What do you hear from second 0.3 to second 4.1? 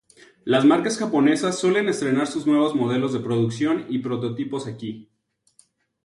Las marcas japonesas suelen estrenar sus nuevos modelos de producción y